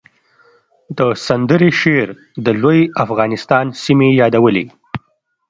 [0.97, 2.09] د سندرې شعر
[2.45, 4.65] د لوی افغانستان سیمې یادولې